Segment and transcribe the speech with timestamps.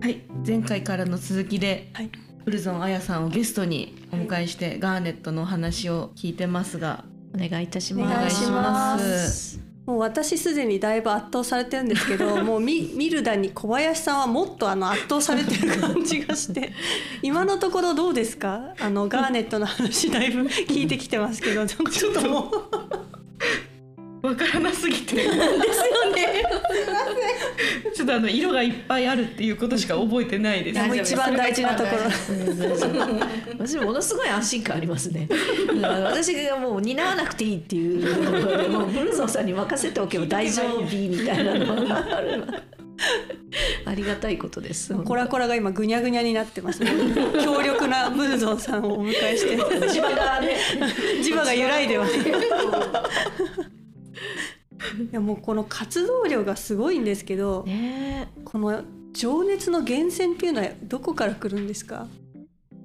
[0.00, 2.10] はい前回からの続きで、はい。
[2.44, 7.04] ブルゾンあやさんをゲストにお迎えしてガーネットのお話を聞いてますが
[7.34, 8.14] お願いいたしおます。
[8.16, 9.60] 願いします。
[9.86, 16.72] もう私すでにだいぶ圧倒されてるんですけど もう見見るだに小林さんはもっとあの圧倒されてる感じがして
[17.22, 18.72] 今のところどうですか？
[18.80, 22.69] あのガーネットの話だいぶ聞いてきてますけどちょちょっともう
[24.30, 25.16] わからなすぎて。
[25.16, 25.36] ですよ
[26.14, 26.44] ね。
[27.94, 30.80] ちょっとあの色がいっぱいあるっていうことしか覚えてないです。
[30.80, 32.02] もう一番大事なところ。
[33.58, 35.28] 私ものすごい安心感ありますね。
[35.68, 42.44] うん私がもう担わなくていいっていう、もうブルゾンさんに任せておけば大丈夫みたいなのがある。
[43.84, 44.94] ありがたいことです。
[44.94, 46.92] コラコラが今ぐにゃぐにゃになってますね
[47.42, 49.56] 強力なブルゾンさんをお迎えして。
[49.88, 50.56] 千葉がね、
[51.22, 52.12] 磁場が揺らいでます
[55.10, 62.06] いやもうこの活動量がすごいんですけど、ねこの情熱の源泉っていうのはどこから来るんですか？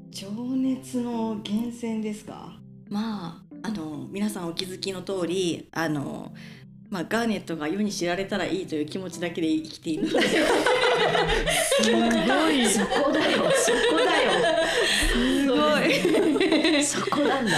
[0.10, 2.54] 情熱の源泉ですか？
[2.90, 6.34] まああの皆さんお気づきの通りあの
[6.90, 10.16] まあ、ガーネットが世に知られたらいいという気持ちだけで生きている す
[11.92, 12.66] ごい。
[12.68, 14.32] そこだよ、そこだよ、
[15.12, 16.25] すごい
[16.84, 17.52] そこなんだ。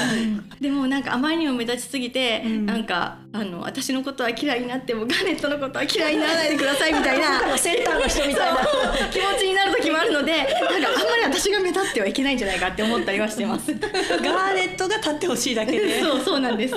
[0.59, 8.59] でもなんかあまりにも目立ちすぎて、うんなんかあの私のことは嫌いになってもガーネットのことは嫌いにならないでくださいみたいな センターの人みたいな。
[9.11, 10.81] 気持ちになる時もあるのでなんかあんま
[11.17, 13.73] り私が目立ってはいけないんじゃないかって思ったりはしてます。
[13.73, 16.75] ガーネットが立ってほしいだけでそうそうなんです。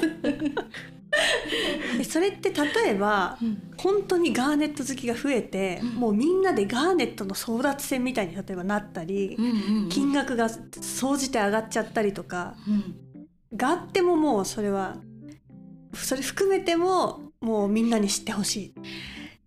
[2.11, 3.63] えそれって例えば、うん。
[3.77, 9.37] 本当にガーネット好きが増えて、もうみんなでガーネットの争奪戦みたいに例えばなったり、
[9.91, 12.57] 金額が総じて上がっちゃったりとか。
[13.55, 14.97] があってももうそれは
[15.93, 18.75] それ含めてももうみんなに知ってほしい。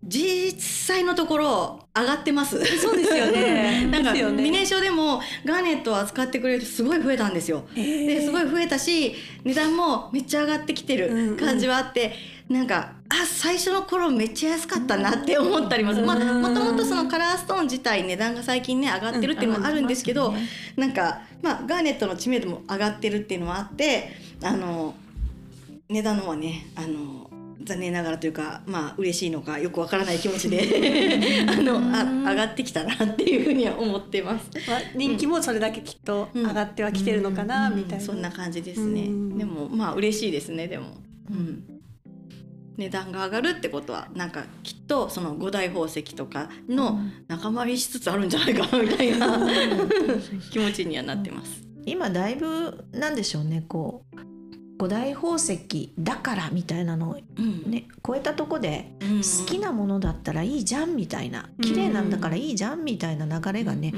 [0.06, 2.62] 実際のところ上がってます。
[2.76, 3.86] そうですよね。
[3.90, 4.22] なんかね。
[4.30, 7.66] ミネショでもガーネットを扱ってくれる人すごい増えたんですよ。
[7.74, 9.14] ですごい増えたし
[9.44, 11.36] 値段もめっちゃ上がってきてうんうん。
[11.36, 12.12] る感じはあって、
[12.48, 16.02] なんかあ最初の頃めっちゃ安かったなって思ったります。
[16.02, 20.34] まあうんもともとそのカラーストーン自体値段が最近ね上がってるっていうのもあるんですけど、
[20.76, 24.10] なんかまあガーネットの知名度も上がってるっていうのもあって
[24.42, 24.94] あの
[25.88, 27.30] 値段のはねあの
[27.62, 34.50] 残念ながらというかまあ嬉しいのかよくわからない気持ちで あのあ上がってきたなっていうふうには思ってます。
[34.68, 38.04] まあ、人気もそれだけきっと上がってはきてるのかな、みたいな。
[38.04, 39.04] そんな感じですね。
[39.04, 40.98] うんでもまあ嬉しいですねでも。
[41.30, 41.73] うん
[42.76, 46.98] 値段が上がるってことはなんかきっとその五大宝石とかの
[47.28, 49.38] 仲間入りしつつあるんじゃないかなみたいな
[50.50, 51.62] 気持ちにはなってます。
[51.86, 54.16] 今だいぶなんでしょうね、こう
[54.78, 57.70] 五大宝石だからみたいなのをうん。
[57.70, 59.16] ね超えたとこでうん。
[59.18, 63.92] 好きなものだったらいいじゃんみたいな綺麗なんだからいいじゃんみたいな流れがね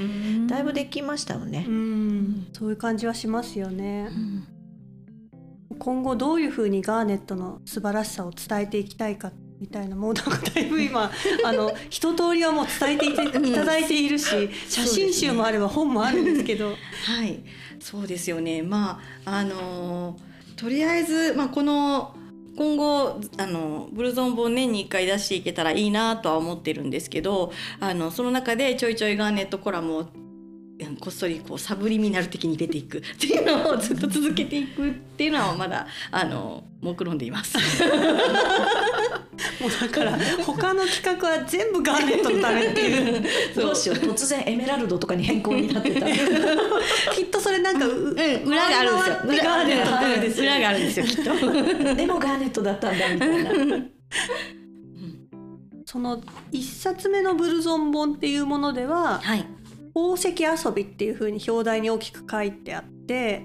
[0.48, 1.64] だいぶできましたよね。
[1.66, 1.70] う。
[1.70, 4.10] ん、そういう感じはしますよね。
[5.78, 11.10] 今後どういうふうにガーネットの素晴らしさを伝えていきたいかみたいなもうなんかだいぶ今
[11.44, 14.26] あの一通りはもう伝えていていただいているし
[14.68, 16.70] 写真集もあれば本もあるんですけど。
[16.70, 17.40] はい、
[17.80, 18.62] そうですよね。
[18.62, 20.18] まああの
[20.56, 22.14] とりあえずまあこの
[22.56, 30.25] 今後あのブルゾン本年に1回出していけたらいいなとは思ってるんですけどあのその中でちょいちょいガーネットコラムをうん
[31.00, 37.56] こっそりこうサブリミナル的に出ていく っていうのをずっと続けていくっていうのはまだあの目論んでいます。
[39.60, 46.06] もうだから他の企画は全部ガーネットのためっていうどうしよう突然エメラルドとかに変更になってた。
[47.12, 49.16] きっとそれなんか、ううん、裏があるんですよ。
[49.16, 51.94] 回り回ってガーネットのためですよ裏があるんですよきっと。
[51.94, 53.78] でもガーネットだったんだみたいな。
[55.86, 56.20] その
[56.50, 59.46] 一冊目のブルゾン本っていうものでははい。
[59.96, 63.42] 宝石遊びっていう風に表題に大きく書いてあって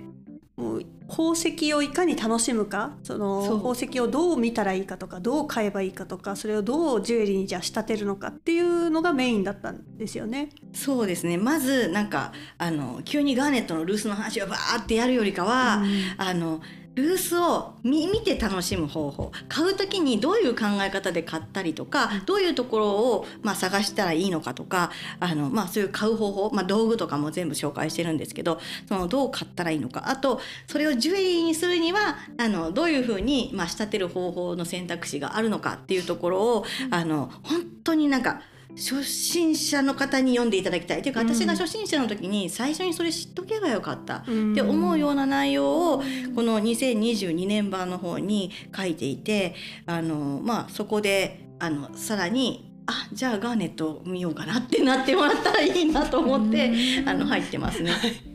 [0.57, 10.49] もう宝石をいかに楽しむかその宝石をどう見たらいいかとかどう買えばいいかとかそれをどうジュエリーにじゃあ仕立てるのかっていうのがメインだったんですよね。
[10.73, 11.37] そうですね。
[11.37, 15.89] まずなんかあの急にガーネットのルースの話をバーってやるよりかは、うん。
[16.17, 16.61] あの
[16.95, 19.31] ルースを見見て楽しむ方法。
[19.47, 30.09] 買う時にどういう考え方で買ったりとかどういうところを、まあ、探したらいいのかとかあの、まあ、そういう買う方法、まあ、道具とかも全部紹介してるんですけどそのどう買ったらいいのか。
[30.09, 38.41] あとそれをジュエリーにするにはあのどういうふうに、まあ、仕立てる方法の選択肢があるのかっていうところを、あの本当になんか
[38.75, 41.01] 初心者の方に読んでいただきたい。
[41.01, 44.17] というか、私が初心者の時に最初にそれ知っとけばよかった。
[44.17, 44.23] っ
[44.55, 46.03] て思うような内容を
[46.35, 56.71] この2022年版の方に書いていてあの、まあ、そこであのさらにあじゃあガーネット見ようかなってなってもらったらいいなと思って
[57.05, 57.91] あの入ってますね。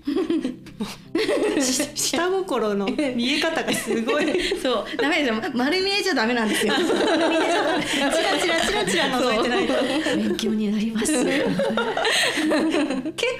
[1.60, 4.26] 下心の見え方がすごい。
[4.62, 4.96] そう。
[4.96, 5.42] ダメですよ。
[5.54, 6.74] 丸見えじゃダメなんですよ。
[6.78, 6.90] チラ
[8.38, 9.74] チラチラチラ覗いてないと。
[10.16, 11.12] 勉強になります。
[11.12, 11.46] 結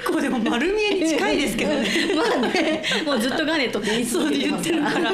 [0.07, 1.89] 構でも丸見えに近いですけどね。
[2.15, 2.83] まあね。
[3.05, 5.13] もうずっとガーネットって言い続けてますから。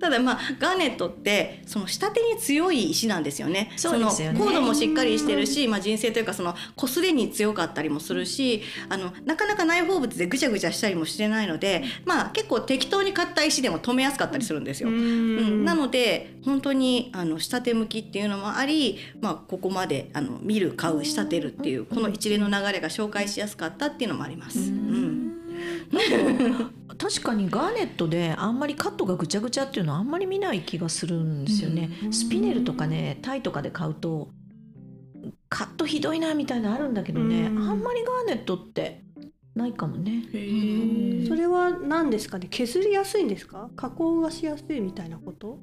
[0.00, 3.70] ただまあガーネットってその下手に強い石なんですよね。
[3.76, 14.88] そうですよねのコードもしっかりしてるし、まあ人生というかその擦れに強かったりもするし、あのなかなか内包物でぐちゃぐちゃしたりもしてないので、まあ結構適当に買った石でも止めやすかったりするんですよ。
[14.88, 24.58] うん、なので本当にあの下手向きっていうのもあり、まあ、ここまであの見る買う仕立てるっていうこの一連の流れが紹介しやすかったっていうのもあります。
[24.58, 25.32] うん
[27.00, 31.88] 確かにガーネットであんまりカットがぐちゃぐちゃっていうのはあんまり見ない気がするんですよね。
[32.10, 34.28] スピネルとかねタイとかで買うと
[35.48, 39.02] カットひどいなみたいなのあるんだけどね、うんあんまりガーネットって
[39.60, 40.24] ないかもね。
[41.28, 42.48] それは何ですかね？
[42.50, 43.68] 削りやすいんですか？
[43.76, 45.58] 加工がしやすいみたいなこと？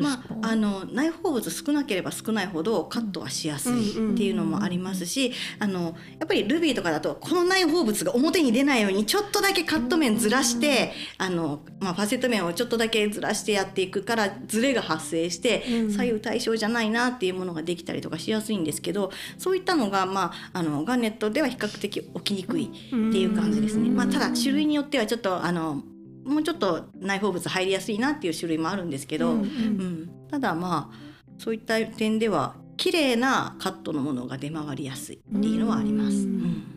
[0.00, 15.98] まあ、あの内包物少なければ少ないほどカットはしやすいっていうのもありますし、あのやっぱりルビーとかだとこの内包物が表に出ないようにちょっとだけカット面ずらして、あのまあ、ファセット面をちょっとだけずらしてやっていくからズレが発生して、うん。
[15.98, 23.90] 左右対称じゃないなっていうものができたりとかしやすいんですけどそういったのが、まあ、あのガーネットでは比較的起きにくいっていう感じですね。
[23.90, 25.82] まあ、ただ種類によってはちょっとあの
[26.24, 30.96] もうちょっと内包物入りやすいなっていう種類もあるんですけど、うんうん、ただまあ
[31.38, 36.16] そういった点では綺麗なカットのものが出回りやすいっていうのはあります。
[36.16, 36.74] うんうん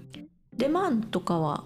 [0.54, 1.64] デマンとかは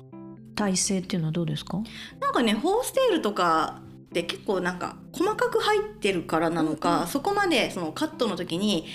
[0.56, 1.82] 体勢っていうのはどうですか？
[2.22, 8.86] なんかねホーステールとかって結構なんか細かく入ってるからなのか、そこまでそのカットの時に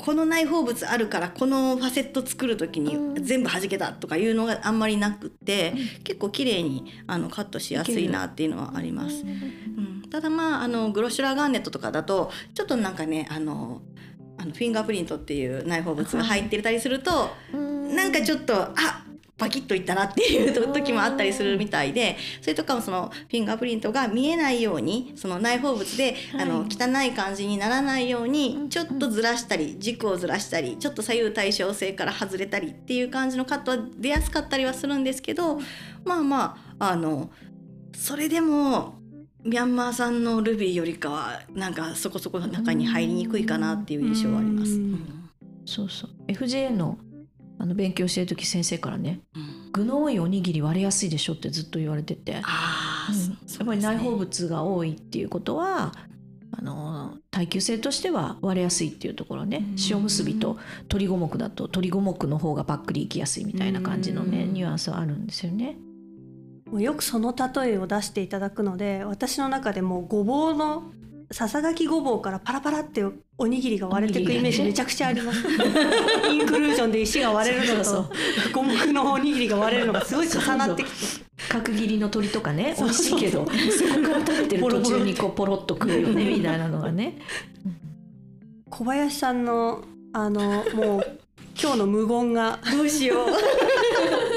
[0.00, 5.74] この内包物あるからこのファセット作る時に全部弾けたとかいうのがあんまりなくって、
[6.04, 9.22] 結構綺麗にあのカットしやすいなっていうのはあります。
[9.22, 13.82] うん、ただまああのグロシュラーガーネットとかだとちょっとなんかねあの
[14.38, 19.04] あのフィンガープリントっていう内包物が入ってたりすると、なんかちょっとあ
[19.40, 35.58] パキッといったなっていう時もあったりするみたいでそれとかもそのフィンガープリントが見えないようにその内包物で、あの汚い感じにならないようにちょっとずらしたり軸をずらしたりちょっと左右対称性から外れたりっていう感じのカットは出やすかったりはするんですけど
[36.04, 37.30] まあまああの
[37.96, 39.00] それでも
[39.42, 44.72] ミャンマー産のルビーよりかはなんかそこそこ中に入りにくいかなっていう印象はあります。
[44.72, 44.80] うん。
[44.80, 45.30] うん
[45.64, 45.88] そう。
[45.88, 46.98] そう FJA の
[47.60, 49.72] あの勉強してる時先生からねうん。
[49.72, 53.38] 具の多いおにぎり割れやすいでしょってずっと言われてて、ああ、うん。
[53.46, 55.92] そやっぱり内包物が多いっていうことは
[56.52, 59.62] あの耐久性としては割れやすいっていうところね。
[59.90, 64.54] 塩結びと鶏五目だと鶏五目の方がばっくりいきやすいみたいな感じのねうん。
[64.54, 65.76] ニュアンスはあるんですよね。
[66.64, 70.92] もうよくその例えを出していただくので私の中でもうごぼうの
[71.32, 73.04] ささがきごぼうからパラパラって
[73.38, 75.46] おにぎりが割れていくイメージめちゃくちゃあります。
[76.28, 78.10] インクルージョンで石が割れるのと
[78.52, 83.50] 五目のおにぎりが割れるのがすごい重なってきて角切りの鶏とかね美味しいけどそ
[83.94, 87.18] こから食べてる途中にこうポロッとくるよねみたいなのがね。
[88.68, 91.20] 小林さんのあのもう
[91.60, 93.28] 今日の無言がどうしよう。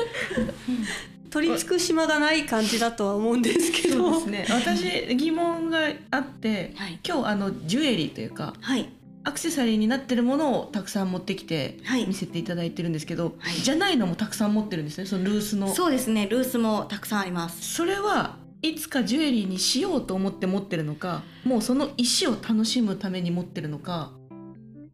[1.33, 5.79] 取り付く島がない感じだとは思うんですけそうどですね私疑問が
[6.11, 6.99] あってはい。
[7.03, 8.87] 今日あのジュエリーというかはい。
[9.25, 16.27] アクセサリーになってるものをたくさん持ってきてはい見せていただいてるんですけど、はいじゃないのもたくさん持ってるんですねそのルースのそそうですね。
[16.27, 17.83] ルースもたくさんあります。
[17.85, 24.11] れはいつかジュエリーにしようと思って持ってるのかもうその石を楽しむために持ってるのか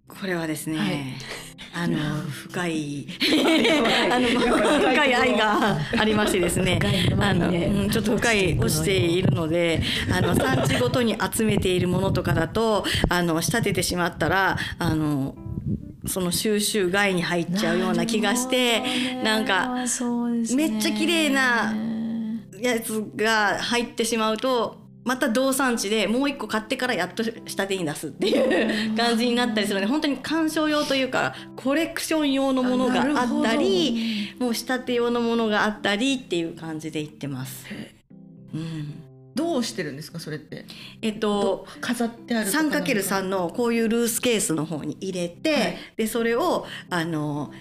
[0.10, 0.78] これはですね。
[0.78, 1.00] はい
[1.72, 1.98] あの
[2.30, 3.08] 深い
[4.12, 6.80] あの深い愛がありましてですね。
[7.20, 7.52] あの、
[7.90, 15.36] ちょっと深い落ちているので、あの産地ごとに集めているものとかだと、あの仕立ててしまったら、あの
[16.08, 18.82] その収集外に入っちゃうような気がして、
[19.24, 19.76] なんか
[20.56, 21.74] めっちゃ綺麗な
[22.60, 37.66] やつが入ってしまうとまた同産地でもう一個買ってからやっと下手に出すっていう感じになったりするので本当に鑑賞用というかコレクション用のものがあったりもう仕立て用のものがあったりっていう感じで言ってます。
[38.54, 38.94] うん、
[39.36, 40.66] どうしてるんですかそれって？
[41.02, 45.78] えっと飾ってあるとかなのか？3×3 のこういうルースケースの方に入れて、はい。
[45.98, 47.52] でそれをあの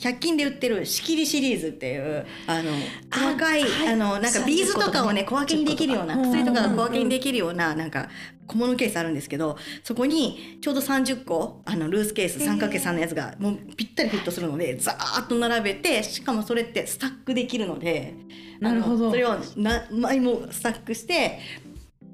[0.00, 2.70] 100均で売ってる仕切りシリーズっていうあの
[3.12, 3.88] 細かいはい。
[3.92, 8.08] あのなんかビーズとかをね小分けにできるような10個とかね薬とかが小分けにできるようななんか
[8.46, 18.14] 小物ケースあるんですけどそこにちょうど30個あのルースケース 3×3 のやつがもうぴったりフィットするのでザーッと並べてしかもそれってスタックできるので
[18.58, 19.10] なるほど。
[19.10, 21.38] それをな前もスタックして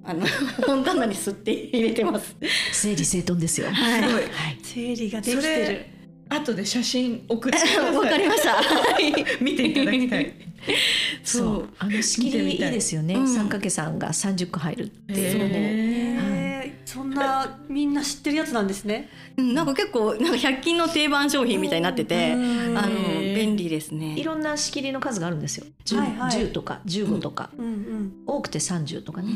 [0.05, 0.25] あの
[0.66, 2.37] 本棚に吸って入れてます。
[2.73, 3.69] 整理整頓ですよ。
[3.71, 4.02] はい。
[4.02, 4.23] はい。
[4.62, 5.96] 整理ができてる
[6.28, 8.54] 後で写真送ってください わかりました。
[8.54, 10.33] はい見ていただきたい
[11.23, 11.68] そう。
[11.78, 13.14] あの仕切りいいですよね。
[13.14, 15.54] うん三掛け三が三十個入るっていうので。
[15.54, 16.47] へーへー
[16.87, 22.38] そんなみんな知ってるやつなんですねうんなんか結構なんか100均の定番商品みたいになってて、う
[22.73, 22.97] んあの
[23.35, 24.14] 便利ですね。
[24.16, 25.66] いろんな仕切りの数があるんですよ。
[25.85, 29.33] 十はいはい十とか十五とか、うんうん多くて三十とかね。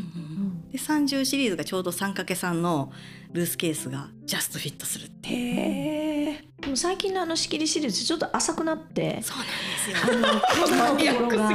[0.72, 2.92] で30シリーズがちょうど 3×3 の
[3.32, 11.50] ルースケースがジャストフィットするってへえでも最近のあの仕切りシリーズちょっと浅くなって、そうなんあの角のところが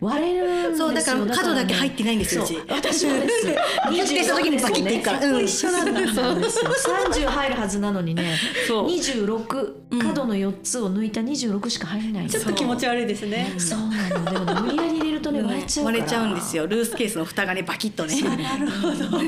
[0.00, 0.88] 割れるんですよ。
[0.88, 2.54] そうだから角だけ入ってないんですようち。
[2.54, 3.46] そう私もです。
[3.46, 5.26] ギュッてした時にバキッていくから。
[5.28, 5.44] うん。
[5.44, 6.12] 一緒なんだ。
[6.12, 6.72] そうですよ。
[6.74, 8.86] 三十入るはずなのにね、そう。
[8.88, 9.98] 二十六うん。
[10.00, 12.26] 角の四つを抜いた二十六しか入らない。
[12.28, 13.54] ちょっと気持ち悪いですね。
[13.58, 13.78] そう。
[13.78, 15.98] なのでもね無理やりるとね割れちゃうから。
[15.98, 16.66] 割れちゃうんですよ。
[16.66, 18.20] ルースケースの蓋がねバキッとね。
[18.22, 19.18] なるほど。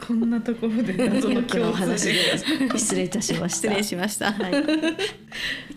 [0.06, 2.68] こんなところで謎のマニアックなお共通話で。
[2.68, 3.68] 点 失礼いたしました。
[3.68, 4.52] 失礼しましたはい。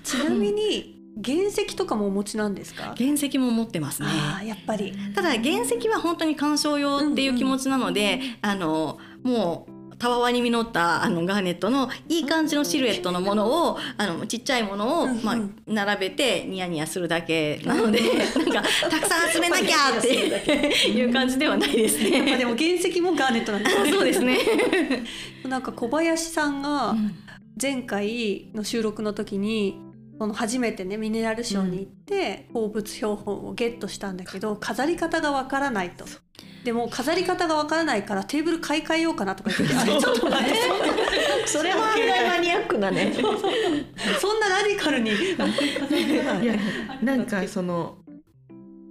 [0.03, 2.95] ちなみに原石とかもお持ちなんですか？
[2.97, 4.07] 原石も持ってますね。
[4.09, 4.93] ああやっぱり。
[5.13, 9.70] ただ原石は本当に鑑賞用っていう気持ちなので、あのもう
[10.01, 15.35] たわわに実ったあのガーネットのいい感じのシルエットのものをあのちっちゃいものを、まあ、
[15.67, 17.61] 並べてニヤニヤするだけ。
[17.63, 20.07] なのでなんかたくさん集めなきゃって
[20.89, 22.37] いう感じではないですまあね。
[22.37, 23.91] でも原石もガーネットなんですね。
[23.93, 24.39] そうですね。
[25.47, 26.95] なんか小林さんが
[27.61, 29.79] 前回の収録の時に
[30.17, 36.05] その初めてねミネラルショーに行って鉱物標本をゲットしたんだけど飾り方がわからないと。
[36.63, 40.55] でも飾り方がわからないからテーブル買い替えようかなとか言っててあれちょっと待って。
[41.47, 43.13] それは案外マニアックなね。
[44.19, 45.11] そんなラディカルに。
[45.11, 46.55] いや
[47.01, 47.97] なんかその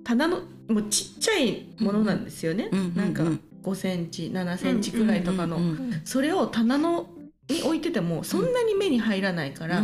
[0.05, 2.97] 棚のもうちっちゃいものなんですよね、うんうんうん。
[2.97, 3.23] なんか
[3.63, 7.09] 5センチ7センチくらいとかの、うんうんそれを棚の
[7.49, 9.83] に置いててもそんなに目に入らないから、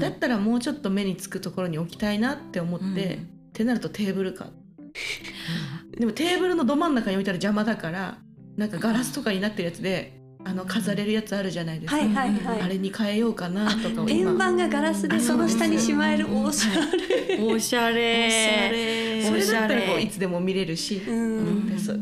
[0.00, 2.92] だったらもうちょっと目につくところに置きたいなって思って、うん。
[2.92, 4.48] ってなるとテーブルか、
[5.98, 8.18] でもテーブルのど真ん中に置いたら邪魔だから
[8.56, 12.60] なんかガラスとかになってるやつであの飾れるやつあるじゃないですか、はいはいはい。
[12.62, 17.38] あれに変えようかなとかを天今板がガラスでその下にしまえるおしゃれ。
[17.40, 19.11] おしゃれ。
[19.50, 21.02] だったらいつでも見れるし、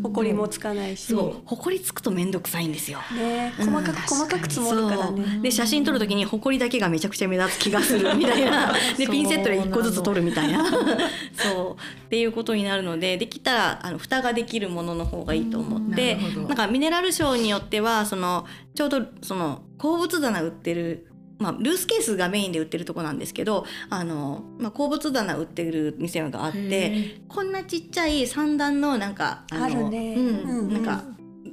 [0.02, 1.12] ほこりもつかないし。
[1.12, 2.98] そう、ほこりつくとめんどくさいんですよ。
[3.14, 5.40] ね細かく細かく積もるからね。
[5.42, 8.74] で写真撮るときにほこりだけがめちゃくちゃ目立つ気がするみたいな。
[8.98, 10.64] でピンセットで1個ずつ撮るみたいな。
[11.34, 12.04] そう。
[12.06, 16.18] っていうことになるのでできたらあの蓋ができるものの方がいいと思って。
[16.48, 21.09] なんかミネラルショーによってはそのちょうどその鉱物棚売ってる
[21.40, 30.14] まあ、ルースケースがメインで売ってるとこなんですけどあの、まあ、鉱物棚売ってる店があってへこんなちっちゃい三段のなんかのあるね。
[30.14, 30.20] う
[30.68, 31.04] んなんか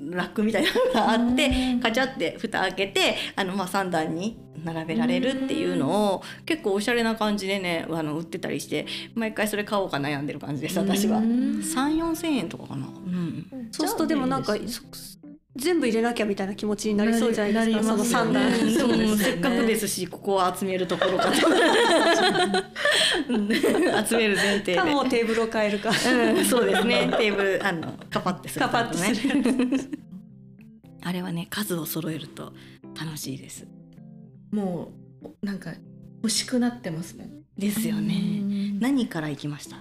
[0.10, 1.52] ラックみたいなのがあって
[1.82, 11.18] カチャって蓋開けてあの、まあ、3段に並べられるっていうのを結構おしゃれな感じでねあの売ってたりして毎回それ買おうか悩んでる感じです私は。
[11.18, 11.26] うん。
[11.60, 14.56] 3 4千円とかかな、うん、そうするとでもなんか
[15.58, 18.34] 全部入れなきゃみたいな気持ちになりそうじゃないですかすね。
[18.34, 18.52] 段。
[18.52, 19.18] そうですよね。
[19.18, 21.48] せっかくですしここを集めるところかと
[23.30, 23.50] うん
[24.06, 24.76] 集める前提で。
[24.76, 25.90] かもうテーブルを変えるか。
[25.90, 27.10] うん、そうですね。
[27.18, 28.66] テーブルあのカパってする。
[28.66, 30.00] カパッとする。
[31.04, 32.54] あれはね数を揃えると
[33.00, 33.68] 楽しいです。
[34.52, 34.92] も
[35.24, 35.74] うなんか
[36.18, 37.30] 欲しくなってますね。
[37.58, 38.42] ですよね。
[38.80, 39.78] 何から行きました？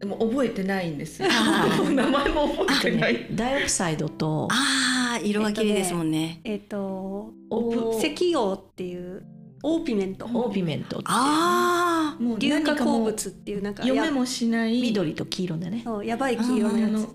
[0.00, 1.20] でも覚えてないんです。
[1.22, 6.40] 名前も覚えてない、ねダイオプサイドとあー色が綺麗ですもんね。
[6.42, 9.22] えっとお石硫黄っていう
[9.62, 10.24] オーピメント。
[10.24, 14.80] オーピメントってあもう硫化鉱物っていうなんか読めもしない。
[14.80, 15.82] 緑と黄色でね。
[15.84, 17.06] そうやばい黄色のやあの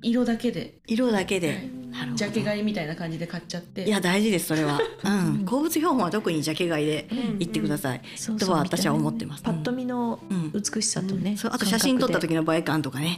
[0.00, 0.78] 色だけで。
[0.86, 1.68] 色だけで
[2.14, 3.84] ジャケ買いみたいな感じで買っちゃって。
[3.84, 5.08] いや大事ですそれは、 う
[5.42, 9.42] ん、鉱物標本は特にジャケ買いでつ行ってください、そうとは私は思ってます。
[9.42, 10.52] パッと見のうん。
[10.52, 13.16] 美しさとね、あと写真撮った時の映え感とかね。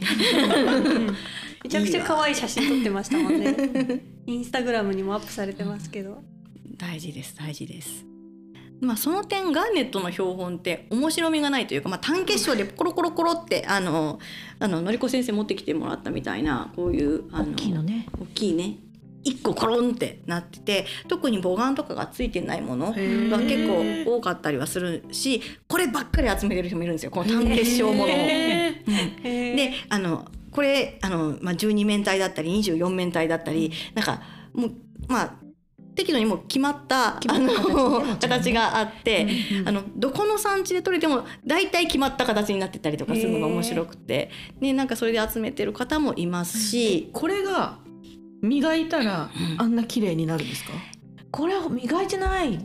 [1.63, 4.01] めちゃくちゃ可愛い写真撮ってましたもんね。
[4.25, 6.21] インスタグラムにもアップされてますけど。
[6.77, 8.16] 大事です大事です
[8.81, 14.19] まあその点ガーネットの標本って面白みがないというか、まあ、単結晶でコロコロコロってあの
[14.59, 18.07] あののりこ先生持ってきてもらったみたいなこういうあの大きいのね。
[18.19, 18.77] 大きいね。
[19.25, 27.11] 1個コロンってなってて特に母眼とかがついてないものが結構多かったりはするしこればっかり集めてる人もいるんですよ。
[27.11, 28.05] この単結晶ものを。
[28.07, 28.13] うん、
[29.25, 34.21] であのこれあの、まあ、12面体だったり24面体だったりなんか
[34.53, 34.71] もう
[35.07, 35.35] まあ
[35.97, 39.27] 適度にもう決まったあの形があって、
[39.65, 44.29] あのどこの産地で取れても大体決まった形になってたりとかするのが面白くて、
[44.61, 47.79] ね、なんかそれで集めてる方もいますし、これが
[48.41, 50.71] 磨いたらあんな綺麗になるんですか、
[51.31, 52.63] これは磨いてない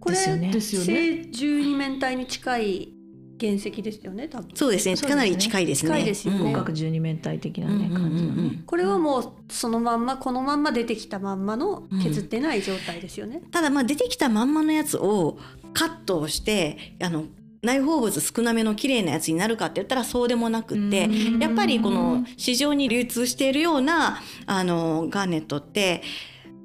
[0.00, 0.52] これですよね。
[0.60, 2.95] 正十二面体に近い
[3.40, 4.48] 原石ですよね多分。
[4.54, 4.96] そうですね。
[4.96, 5.90] かなり近いですね。
[5.90, 15.38] 近いですよね、合格十二面体的なね、感じのねこれはもうそのまんまこのまんま出てきたまんまの削ってない状態ですよね、ただまあ出てきたまんまのやつを
[15.72, 17.24] カットをしてあの
[17.62, 21.08] 内包物少なめの綺麗なやつになるかって言ったらそうでもなくって
[21.40, 26.02] やっぱりこの市場に流通しているようなあのガーネットって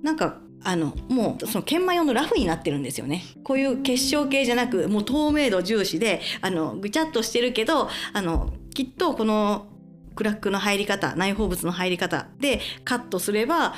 [0.03, 9.67] なんかあのもうその研磨用のラフになってるんですよねこういう結晶系じゃなくもう透明度重視であのぐちゃっとしてるけどあのきっとこの
[10.15, 13.73] クラックの入り方内包物の入り方でカットすれば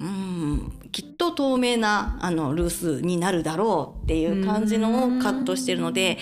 [0.00, 6.18] うんきっと透明なあのルースになるだろうっていう感じのをカットしてるので。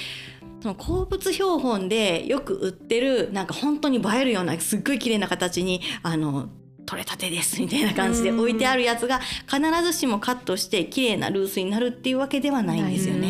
[0.60, 6.48] その鉱物標本でよく売ってるなんか本当に映えるようなすっごい綺麗な形にあの
[6.84, 13.28] 取れたてですみたいな感じで置いてあるやつが必ずしもカットして綺麗なルースになるっていうわけではないんですよね。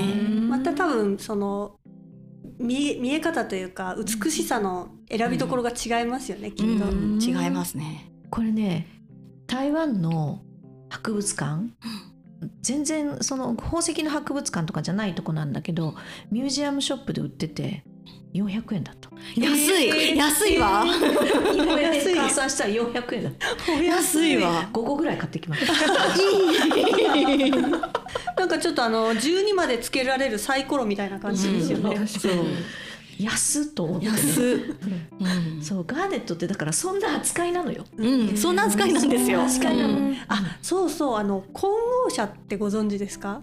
[0.49, 1.77] また多分その
[2.59, 8.11] 見え見え方というか美しさの選びどころが違いますよね、うん、きっと、うん、違いますね。
[8.31, 8.87] これね
[9.47, 10.43] 台湾の
[10.89, 11.71] 博物館
[12.61, 15.95] 全然その宝石の博物館とかじゃないとこなんだけど
[16.31, 17.85] ミュージアムショップで売ってて
[18.35, 20.85] 400円だと安い、えー、安いわ。
[21.55, 23.31] 今円で換算したら400円だ
[23.83, 24.69] 安いわ。
[24.73, 25.73] 5個ぐらい買ってきました
[28.37, 32.33] なんかちょっとあの12までつけられるサイコロみたいな感じですよね、うん、そう。
[33.21, 37.85] 安と思って、安、うん、そうガーネットってだからそんな扱いなのよ。
[37.97, 39.43] うん、そんな扱いなんですよ。
[39.45, 40.13] 扱いなの。
[40.27, 41.17] あ、そうそう。
[41.17, 43.43] あの混合車ってご存知ですか？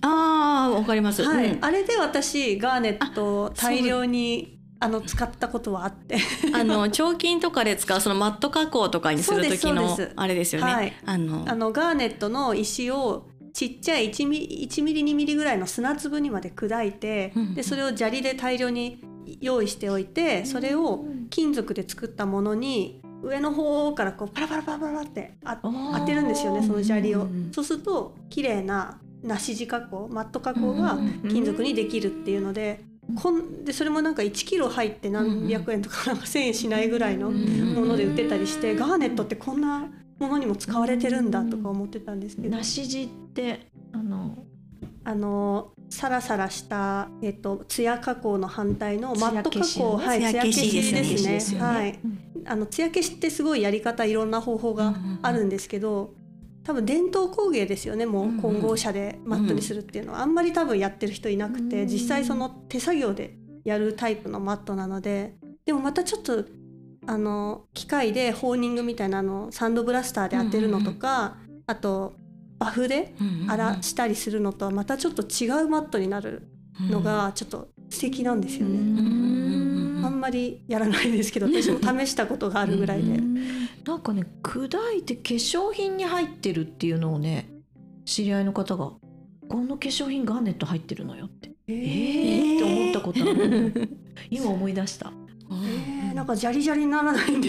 [0.00, 6.18] ああわかります、はい、うん、あれで私ガーネット大量にあの使ったことはあって。
[6.52, 11.44] あの 彫金とかで使うそのマット加工とかにする時のあれですよね、はい、あの。
[11.46, 19.02] あのガーネットの石をちっちゃい1ミリ ,1 ミリ2ミリぐらいの砂粒にまで砕いて、うん、でそれを砂利で大量に
[19.40, 27.26] 用意しておいてそれを金属で作ったものに上の方からこうパラパラパラパラってあ当てるんですよねその砂利を。
[27.52, 32.84] そうすると綺麗な梨地加工マット加工が金属にできるっていうので。
[33.14, 42.56] こんでそれもなんか1キロ入って何百円とかなんか1,000円しないぐらいのもので売ってたりしてガーネットってこんなものにも使われてるんだとか思ってたんですけど。
[42.56, 44.38] 梨地ってあの
[45.04, 51.60] あのサラサラした、えっと、艶加工の反対のマット加工、はい、艶消しですね。
[51.60, 51.98] はい、
[52.44, 56.12] あの艶消しってすごいやり方いろんな方法があるんですけど、
[56.66, 65.36] 多分伝統工芸ですよねもう混合車でマットにするっていうのは、あんまり多分やってる人いなくて、実際その手作業でやるタイプのマットなので。
[65.64, 66.44] でもまたちょっと
[67.06, 72.14] あの機械でホーニングみたいなのサンドブラスターで当てるのとか、あと
[72.58, 73.14] バフで
[73.48, 76.48] 荒らしたりするのとはまたちょっと違うマットになる
[76.80, 78.78] のがちょっと素敵なんですよね。
[80.04, 83.20] あんまりやらないですけど私も試したことがあるぐらいで。
[83.86, 87.48] なんかね砕いて化粧品に入ってるっていうのをね
[88.04, 88.92] 知り合いの方が
[89.48, 93.96] 「この化粧品ガーネット入ってるのよ」って「えー、って思ったことある
[94.28, 95.12] 今思い出した。
[95.48, 97.48] えー、なんかジャリジャリにならないんで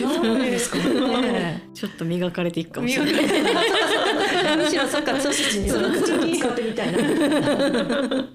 [0.60, 1.68] すかね。
[1.74, 4.58] ちょっと磨かれていくかもしれない。
[4.58, 8.30] むしろそっか、調子に使ってみたいな。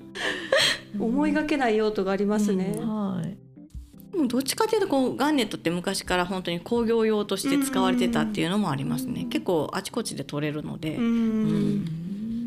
[0.99, 2.75] 思いがけない用途がありますね。
[2.77, 3.37] はい。
[4.18, 9.27] もどっちかというとこうガンネットって昔から本当に工業用として使われてたっていうのもありますね。
[9.31, 10.98] 結構あちこちで取れるので。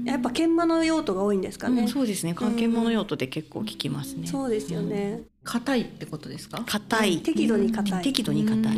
[0.06, 1.82] やっぱ研磨の用途が多いんですかね。
[1.82, 2.36] うん、そうですね。
[2.36, 4.28] 研磨の用途で結構効きますね。
[4.28, 5.24] そうですよね。
[5.44, 6.64] 硬いってことですか？
[6.64, 7.22] 硬い。
[7.24, 8.04] 適度に硬い。
[8.04, 8.78] 適度に硬い。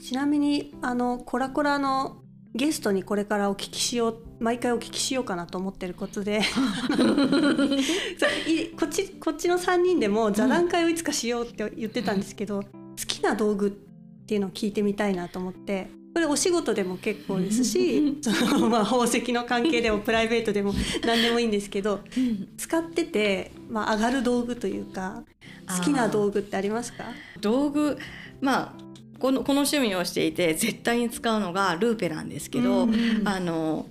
[0.00, 2.18] ちなみにあのコラコラの
[2.54, 6.42] ゲストにこれからお聞きしよう毎回お聞きしようかなと思ってることで。
[8.78, 12.70] こっちこっちの3人でも座談会をいつかしようって言ってたんですけど、うん、好
[13.06, 13.70] きな道具っ
[14.26, 22.00] ていうのを聞いてみたいなと思ってこれお仕事でも結構ですし その、まあ、宝石の関係でも プライベートでも何でもいいんですけど、
[22.56, 25.24] 使ってて、まあ、上がる道具というか
[25.78, 27.04] 好きな道具ってありますか？
[27.40, 27.98] 道具
[28.40, 28.72] まあ
[29.18, 32.88] このこの趣味をしていて絶対に使うのがルーペなんですけど、
[33.24, 33.86] あの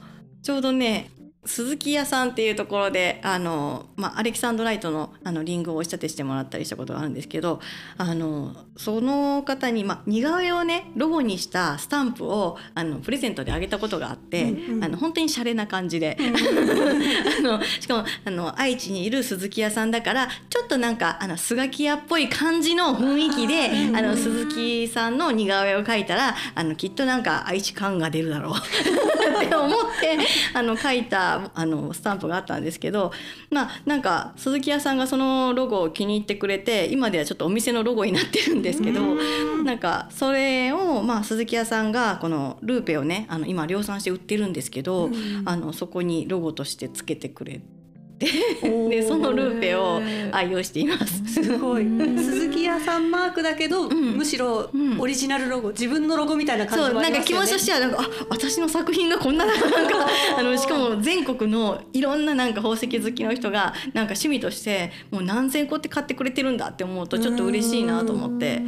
[0.46, 1.10] ちょうどね
[1.46, 7.60] 鈴木屋さんっていうところであの、まあ、アレキサンドライトのあのリングをお仕立てしてもらったりしたことがあるんですけど
[7.98, 14.84] あのその方に、まあ、似顔絵をねロゴにしたスタンプをあのプレゼントであげたことがあって、うんうん。
[14.84, 28.54] あの本当にシャレな感じで、 あのしかもあの愛知にいる鈴木屋さんだからちょっとなんかあのスガキ屋っぽい感じの雰囲気であの鈴木さんの似顔絵を描いたらあのきっとなんか愛知感が出るだろう。
[29.46, 30.18] って思って
[30.54, 33.12] あの書いたあのスタンプがあったんですけど
[33.50, 39.02] まあなんか鈴木屋さんがそのロゴを気に入ってくれて今ではちょっとお店のロゴになってるんですけど
[39.64, 45.10] なんかそれを、まあ、鈴木屋さんがこのルーペをねあの今量産して売ってるんですけど、
[45.46, 47.75] あのそこにロゴとしてつけてくれて
[48.18, 50.02] でそのルーペを
[50.32, 51.24] 愛用しています。
[51.34, 51.84] すごい。
[51.84, 54.16] 鈴木屋さんマークだけど、ん。
[54.16, 55.00] むしろうん。
[55.00, 57.46] オリジナルロゴ自分のロゴみたいな感じそうなんかもありますよね。
[57.46, 59.66] 気持ちとしてはなんかあ私の作品がこんな なんか
[60.38, 68.62] あのしかも全国のいろんななんか宝石好きの人がなんか趣味としてもう何千個って買ってくれてるんだって思うとちょっと嬉しいなと思って、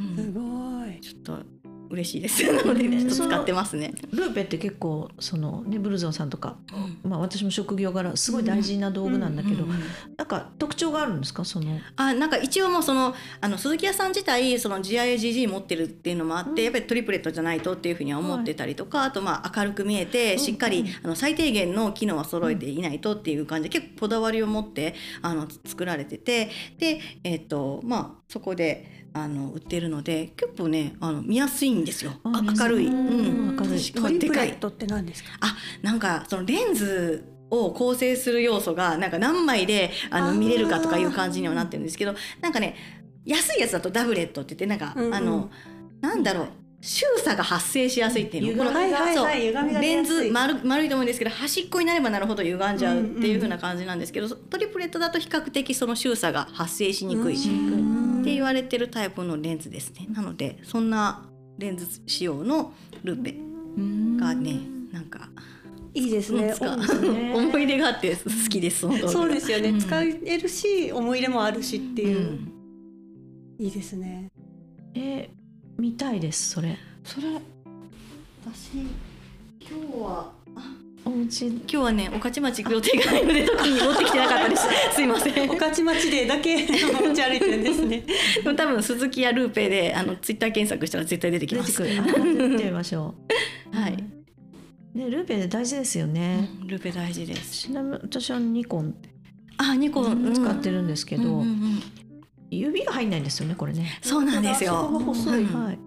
[0.00, 0.16] うん。
[0.16, 0.40] すご
[0.86, 1.00] い。
[1.00, 1.57] ちょっと
[1.90, 2.44] 嬉しいです。
[2.52, 3.92] なのでねちょっと使ってますね。
[4.12, 6.56] ルーペって結構そのねブルゾンさんとか、
[7.02, 9.78] まあ私も職業柄すごい大事な道具なんだけど、うんうん
[10.16, 11.44] なんか特徴があるんですか？
[11.44, 11.80] その。
[11.96, 32.12] あなんか一応もうそのあの鈴木屋さん自体その GIAGG 持ってるっていうのもあって、やっぱりトリプレットじゃないとっていうふうには思ってたりとか、あとまあ明るく見えてしっかり、あの最低限の機能は揃えていないとっていう感じで結構こだわりを持ってあの作られててでえっ、とまあそこであの売ってるので結構ねあの見やすいんですよ。
[32.24, 33.80] あ明るい、うん、明るい。
[33.80, 35.30] しかもトリプでかいレットって何ですか？
[35.40, 42.76] あなんかそのレンズを構成する要素がなんか何枚であの見れるかとかいう感じにはなってるんですけどなんかね
[43.24, 45.14] 安いやつだとダブレットって言ってなんか、うんうん。
[45.14, 45.50] あの
[46.00, 46.46] なんだろう
[46.80, 48.64] 周差が発生しやすいっていうの。
[48.64, 48.98] 歪みが。
[49.00, 49.24] はいはいそう。
[49.24, 60.06] はい歪みが出レンズ丸丸いと思うんですけど端っこになればなるほど歪んじゃうっていう風な感じなんですけど、トリプレットだと比較的その周差が発生しにくいって言われてるタイプのレンズですね。
[60.10, 63.34] なのでそんなレンズ仕様のルーペ
[64.20, 64.60] がね
[64.92, 65.28] なんか
[65.94, 66.52] いいですね。
[66.54, 66.78] 使う
[67.34, 69.80] お 思い出があって好きですそうですよね、うん。
[69.80, 72.52] 使えるし思い入れもあるしっていう、うん。
[73.58, 74.30] いいですね。
[74.94, 75.38] えー
[75.78, 76.76] 見たいですそれ。
[77.04, 77.28] それ
[78.44, 78.78] 私
[79.60, 80.32] 今日は
[81.04, 81.46] お家。
[81.46, 84.66] 今日はね御徒町行く予定がないので特に持ってきてなかったです。
[84.92, 85.46] すいません。
[85.46, 88.04] 御徒町でだけ 持ち歩いてるんですね。
[88.42, 91.80] でも多分鈴木やルーペであのツイッター検索したら絶対出てきます。
[91.80, 91.88] 出
[92.56, 93.14] てみましょ
[93.72, 93.76] う。
[93.78, 93.92] はい、
[94.94, 97.68] ねルーペ大事ですよね、うんルーペ大事です。
[97.68, 98.96] ちなみに私はニコン
[99.58, 100.34] あニコン、うん。
[100.34, 101.82] 使ってるんですけど、うんうんうん
[102.50, 104.74] 指が入んないんですよねこれね、そうなんですよ。
[104.74, 105.64] 細い、うん。
[105.64, 105.78] はい。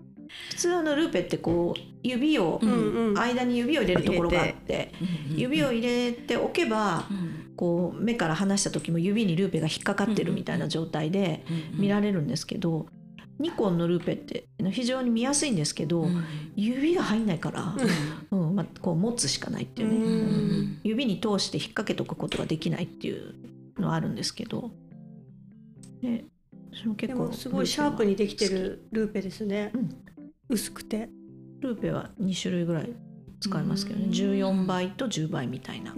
[0.50, 2.60] 普通あのルーペってこう指を、
[3.16, 4.94] 間に指を入れるところがあって
[5.32, 7.42] うん指を入れておけばうん。
[7.58, 12.88] こう目から離した時も指にルーペが引っかかってるみたいな状態で見られるんですけど、
[13.38, 16.24] ニコンのルーペって非常に見やすいんですけど、うん。
[16.56, 17.76] 指が入んないから、
[18.32, 18.56] うん。
[18.56, 23.36] まあ、こう持つしかないっていうね、指に通して引っ掛けとくことができないっていう
[23.78, 24.72] のはあるんですけど、
[26.02, 26.26] ね、
[26.98, 29.90] でもすごいシャープにできてるルーペですね、うん。
[30.50, 31.10] 薄くて。
[31.60, 32.90] ルーペは2種類ぐらい
[33.40, 34.06] 使いますけどね。
[34.06, 34.12] うん。
[34.12, 35.94] 14倍と10倍みたいな、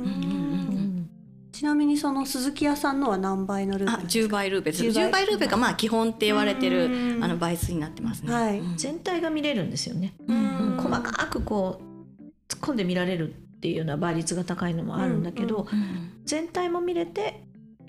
[1.54, 4.84] ちなみにその鈴木屋さんのは何倍のルーペですか？10倍ルーペです。
[4.84, 5.06] 10倍。
[5.06, 7.24] 10倍ルーペがまあ基本って言われてるうん。
[7.24, 8.34] あの倍数になってますね。
[8.34, 8.60] はい。
[8.60, 8.78] うん。
[8.78, 10.16] 全体が見れるんですよね、
[10.78, 16.12] 細かくこう突っ込んで見られるっていうような倍率が高いのもあるんだけど、うん。
[16.26, 17.44] 全体も見れて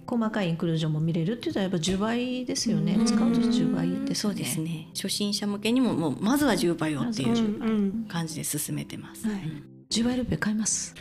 [0.06, 3.06] 細かいインクルージョンも見れるっていうとやっぱ10倍ですよね、うん。
[3.06, 4.88] 使うと10倍ですそうですね。
[4.94, 9.42] 初心者向けにももうまずは10倍をっていう感じで進めてます、はい。
[9.90, 10.94] 10倍ルーペ買います。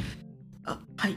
[0.66, 1.14] あはい。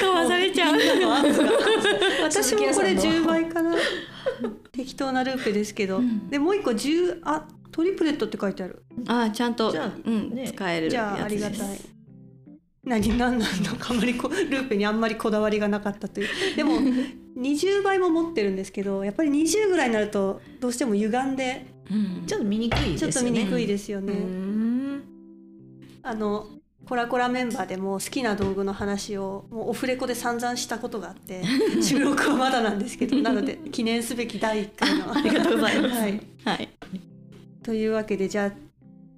[0.00, 0.76] かわされちゃう。
[0.76, 0.84] 私
[1.42, 1.62] もこ
[2.24, 3.76] れ鈴木屋さんの10倍かな。
[4.72, 6.28] 適当なルーペですけど、うん。
[6.30, 8.84] でもう一個10あトリプレットって書いてある。
[9.08, 10.48] あちゃんとじゃあうんね。
[10.48, 11.80] 使えるじゃあありがたい
[12.84, 16.56] 何何なのかあんまりこルーペにあんまりこだわりがなかったという。
[16.56, 16.72] でも
[17.38, 22.26] 20倍も持ってるんですけどやっぱり20ぐらいになるとどうしても歪んでうん。
[22.26, 23.30] ちょっと見にくいちょっですよね。
[23.30, 25.02] と見にくいですよね、うん。
[26.02, 26.46] あの
[26.84, 31.42] コラコラメンバーでも好きな道具の話をもうオフレコで散々したことがあって
[31.80, 35.94] 収録はまだなんですけどなので記念すべき第1回のありがとうございます。
[35.94, 36.68] はい、はい。
[37.62, 38.52] というわけでじゃあ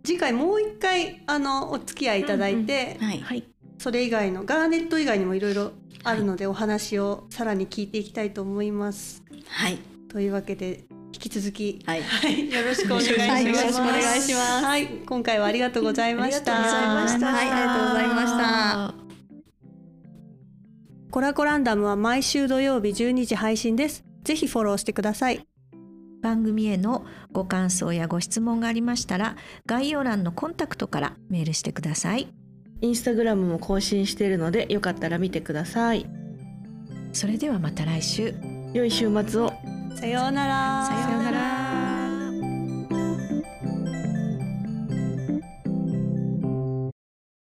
[0.04, 3.20] 次回もう一回あのお付き合いいただいて、はい。
[3.20, 3.44] はい
[3.78, 9.22] それ以外のガーネット以外にもいろいろあるので、お話をさらに聞いていきたいと思います。
[9.48, 13.30] はいというわけで引き続き、はいはい、よろしくお願いします。
[13.30, 16.56] はいよろしくお願いしますはい、今回はありがとうございました。
[16.56, 17.26] ありがとうございました。
[17.26, 18.94] はいありがとうございました。
[21.10, 24.04] コラコランダムは毎週土曜日12時配信です。
[24.24, 25.46] ぜひフォローしてください。
[26.24, 32.32] 番組へのご感想やご質問がありましたら概要欄のコンタクトからメールしてください
[32.84, 36.04] インスタグラムも更新しているのでよかったら見てください。
[37.14, 38.34] それではまた来週。
[38.74, 39.52] 良い週末を。
[39.96, 40.86] さようなら。
[40.86, 41.63] さようなら